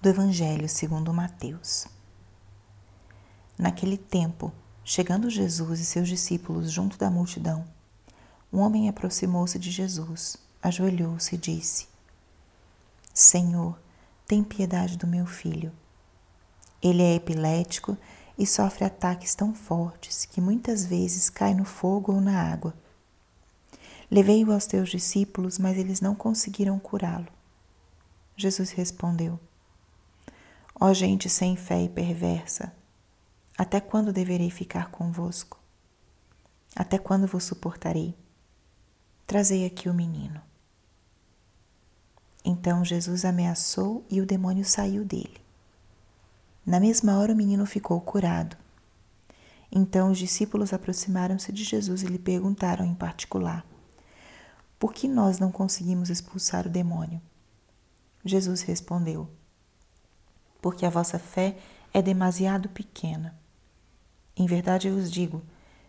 [0.00, 1.88] do Evangelho segundo Mateus.
[3.58, 4.52] Naquele tempo,
[4.84, 7.64] chegando Jesus e seus discípulos junto da multidão,
[8.52, 11.88] um homem aproximou-se de Jesus, ajoelhou-se e disse:
[13.12, 13.76] Senhor,
[14.24, 15.72] tem piedade do meu filho.
[16.80, 17.98] Ele é epilético
[18.38, 22.72] e sofre ataques tão fortes que muitas vezes cai no fogo ou na água.
[24.08, 27.26] Levei-o aos teus discípulos, mas eles não conseguiram curá-lo.
[28.36, 29.40] Jesus respondeu:
[30.80, 32.72] Ó gente sem fé e perversa,
[33.56, 35.58] até quando deverei ficar convosco?
[36.76, 38.14] Até quando vos suportarei?
[39.26, 40.40] Trazei aqui o menino.
[42.44, 45.40] Então Jesus ameaçou e o demônio saiu dele.
[46.64, 48.56] Na mesma hora o menino ficou curado.
[49.72, 53.66] Então os discípulos aproximaram-se de Jesus e lhe perguntaram em particular:
[54.78, 57.20] Por que nós não conseguimos expulsar o demônio?
[58.24, 59.28] Jesus respondeu:
[60.60, 61.56] porque a vossa fé
[61.92, 63.36] é demasiado pequena.
[64.36, 65.42] Em verdade eu vos digo: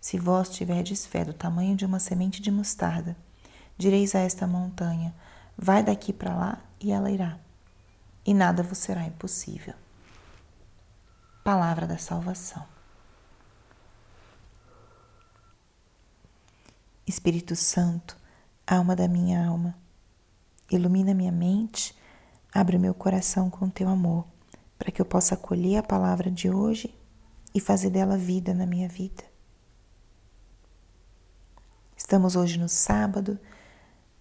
[0.00, 3.16] se vós tiverdes fé do tamanho de uma semente de mostarda,
[3.76, 5.14] direis a esta montanha:
[5.56, 7.38] vai daqui para lá, e ela irá,
[8.24, 9.74] e nada vos será impossível.
[11.42, 12.64] Palavra da salvação.
[17.06, 18.16] Espírito Santo,
[18.66, 19.76] alma da minha alma,
[20.70, 21.94] ilumina minha mente,
[22.52, 24.33] abre meu coração com teu amor
[24.84, 26.94] para que eu possa acolher a palavra de hoje
[27.54, 29.24] e fazer dela vida na minha vida.
[31.96, 33.40] Estamos hoje no sábado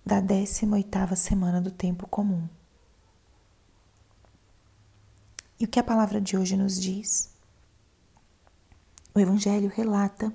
[0.05, 2.47] da 18ª semana do tempo comum.
[5.59, 7.35] E o que a palavra de hoje nos diz?
[9.13, 10.33] O evangelho relata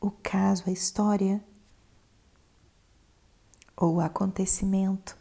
[0.00, 1.44] o caso, a história
[3.76, 5.18] ou o acontecimento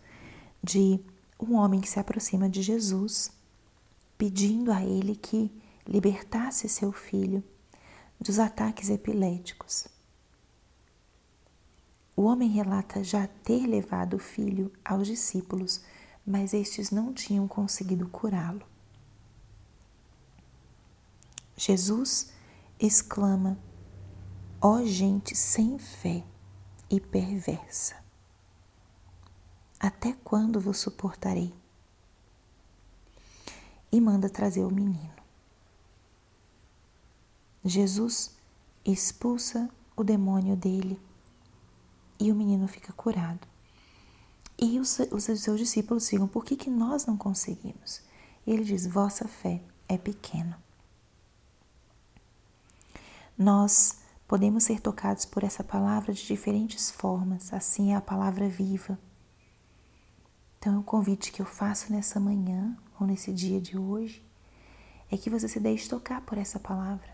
[0.64, 1.04] de
[1.42, 3.32] um homem que se aproxima de Jesus,
[4.18, 5.52] pedindo a ele que
[5.88, 7.44] libertasse seu filho
[8.20, 9.88] dos ataques epiléticos.
[12.16, 15.82] O homem relata já ter levado o filho aos discípulos,
[16.26, 18.62] mas estes não tinham conseguido curá-lo.
[21.58, 22.32] Jesus
[22.80, 23.58] exclama:
[24.62, 26.24] Ó oh, gente sem fé
[26.90, 28.01] e perversa.
[29.82, 31.52] Até quando vos suportarei?
[33.92, 35.12] E manda trazer o menino.
[37.66, 38.38] Jesus
[38.86, 41.02] expulsa o demônio dele
[42.20, 43.48] e o menino fica curado.
[44.56, 48.04] E os, os seus discípulos ficam, por que, que nós não conseguimos?
[48.46, 50.62] E ele diz: Vossa fé é pequena.
[53.36, 53.98] Nós
[54.28, 59.00] podemos ser tocados por essa palavra de diferentes formas, assim é a palavra viva
[60.62, 64.24] então, o convite que eu faço nessa manhã ou nesse dia de hoje
[65.10, 67.10] é que você se deixe tocar por essa palavra.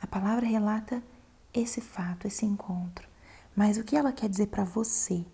[0.00, 1.02] A palavra relata
[1.52, 3.06] esse fato, esse encontro,
[3.54, 5.26] mas o que ela quer dizer para você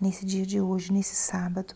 [0.00, 1.74] nesse dia de hoje, nesse sábado?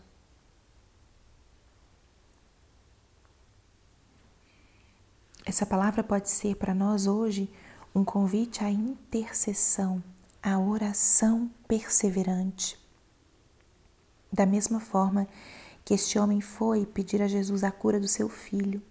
[5.45, 7.53] Essa palavra pode ser para nós hoje
[7.93, 10.01] um convite à intercessão,
[10.41, 12.78] à oração perseverante.
[14.31, 15.27] Da mesma forma
[15.83, 18.81] que este homem foi pedir a Jesus a cura do seu filho,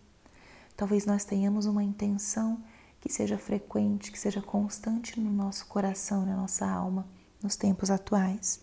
[0.77, 2.63] talvez nós tenhamos uma intenção
[3.01, 7.07] que seja frequente, que seja constante no nosso coração, na nossa alma,
[7.43, 8.61] nos tempos atuais.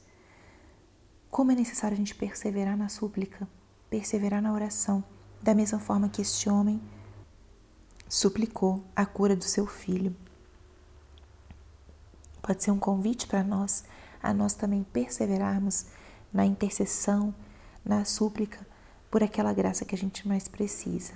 [1.30, 3.48] Como é necessário a gente perseverar na súplica,
[3.90, 5.04] perseverar na oração,
[5.42, 6.82] da mesma forma que este homem
[8.10, 10.16] suplicou a cura do seu filho.
[12.42, 13.84] Pode ser um convite para nós,
[14.22, 15.86] a nós também perseverarmos
[16.36, 17.34] na intercessão,
[17.84, 18.68] na súplica
[19.10, 21.14] por aquela graça que a gente mais precisa.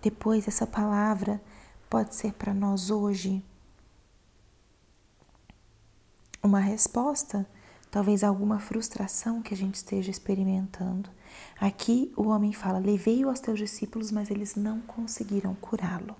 [0.00, 1.42] Depois, essa palavra
[1.90, 3.44] pode ser para nós hoje
[6.40, 7.44] uma resposta,
[7.90, 11.10] talvez alguma frustração que a gente esteja experimentando.
[11.60, 16.14] Aqui o homem fala: Levei-o aos teus discípulos, mas eles não conseguiram curá-lo.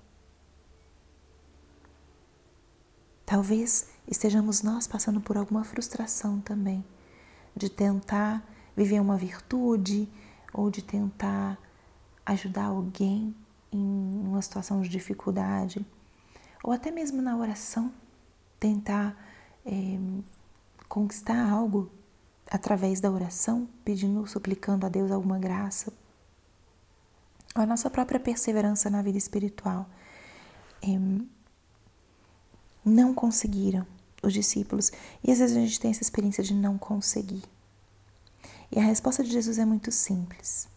[3.27, 6.81] Talvez estejamos nós passando por alguma frustração também,
[7.53, 8.41] de tentar
[8.73, 10.09] viver uma virtude
[10.53, 11.57] ou de tentar
[12.25, 13.35] ajudar alguém
[13.69, 15.85] em uma situação de dificuldade,
[16.63, 17.91] ou até mesmo na oração,
[18.61, 19.13] tentar
[19.65, 19.99] é,
[20.87, 21.91] conquistar algo
[22.49, 25.91] através da oração, pedindo, suplicando a Deus alguma graça,
[27.53, 29.85] a nossa própria perseverança na vida espiritual.
[30.81, 31.36] É,
[32.87, 33.85] não conseguiram,
[34.23, 34.91] os discípulos
[35.23, 37.43] e às vezes a gente tem essa experiência de não conseguir.
[38.71, 40.67] E a resposta de Jesus é muito simples: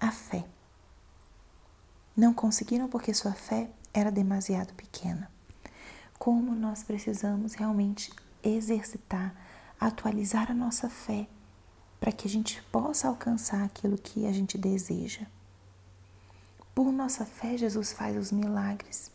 [0.00, 0.44] a fé.
[2.16, 5.30] Não conseguiram porque sua fé era demasiado pequena.
[6.18, 8.10] Como nós precisamos realmente
[8.42, 9.34] exercitar,
[9.78, 11.28] atualizar a nossa fé
[12.00, 15.26] para que a gente possa alcançar aquilo que a gente deseja.
[16.74, 19.10] Por nossa fé, Jesus faz os milagres.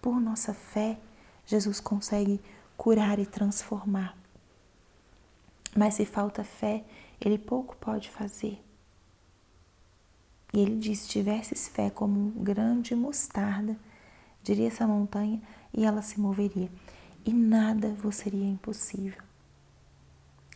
[0.00, 0.98] Por nossa fé,
[1.46, 2.40] Jesus consegue
[2.76, 4.16] curar e transformar.
[5.76, 6.84] Mas se falta fé,
[7.20, 8.62] ele pouco pode fazer.
[10.52, 13.76] E ele diz: se tivesses fé como um grande mostarda,
[14.42, 15.40] diria essa montanha
[15.72, 16.70] e ela se moveria.
[17.24, 19.22] E nada vos seria impossível.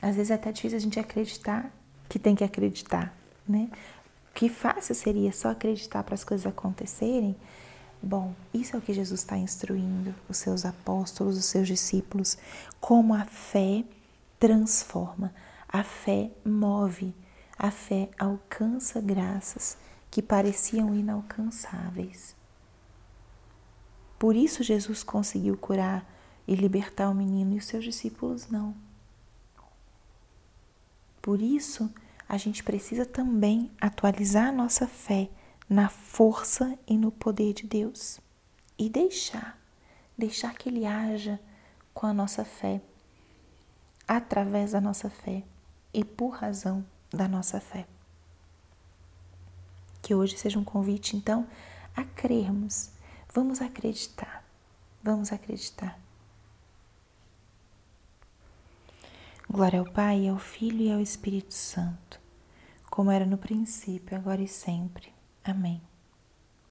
[0.02, 1.70] Às vezes é até difícil a gente acreditar
[2.08, 3.16] que tem que acreditar,
[3.48, 3.70] né?
[4.34, 7.34] Que fácil seria só acreditar para as coisas acontecerem.
[8.02, 12.36] Bom, isso é o que Jesus está instruindo os seus apóstolos, os seus discípulos,
[12.80, 13.84] como a fé
[14.38, 15.34] transforma,
[15.68, 17.14] a fé move,
[17.58, 19.76] a fé alcança graças
[20.10, 22.36] que pareciam inalcançáveis.
[24.18, 26.06] Por isso Jesus conseguiu curar
[26.46, 28.74] e libertar o menino e os seus discípulos não.
[31.20, 31.92] Por isso,
[32.28, 35.28] a gente precisa também atualizar a nossa fé
[35.68, 38.20] na força e no poder de Deus
[38.78, 39.58] e deixar,
[40.16, 41.40] deixar que Ele haja
[41.92, 42.80] com a nossa fé,
[44.06, 45.42] através da nossa fé
[45.92, 47.86] e por razão da nossa fé.
[50.02, 51.46] Que hoje seja um convite, então,
[51.96, 52.90] a crermos.
[53.34, 54.44] Vamos acreditar,
[55.02, 55.98] vamos acreditar.
[59.48, 62.20] Glória ao Pai, ao Filho e ao Espírito Santo,
[62.90, 65.15] como era no princípio, agora e sempre.
[65.46, 65.80] Amém.